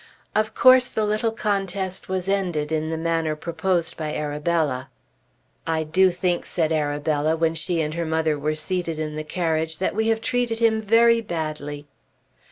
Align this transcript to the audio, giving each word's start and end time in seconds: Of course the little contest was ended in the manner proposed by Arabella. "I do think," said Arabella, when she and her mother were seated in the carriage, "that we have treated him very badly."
Of 0.33 0.55
course 0.55 0.87
the 0.87 1.05
little 1.05 1.31
contest 1.31 2.09
was 2.09 2.27
ended 2.27 2.71
in 2.71 2.89
the 2.89 2.97
manner 2.97 3.35
proposed 3.35 3.97
by 3.97 4.15
Arabella. 4.15 4.89
"I 5.67 5.83
do 5.83 6.09
think," 6.09 6.43
said 6.47 6.71
Arabella, 6.71 7.35
when 7.37 7.53
she 7.53 7.81
and 7.81 7.93
her 7.93 8.03
mother 8.07 8.35
were 8.39 8.55
seated 8.55 8.97
in 8.97 9.15
the 9.15 9.23
carriage, 9.23 9.77
"that 9.77 9.93
we 9.93 10.07
have 10.07 10.19
treated 10.19 10.57
him 10.57 10.81
very 10.81 11.21
badly." 11.21 11.85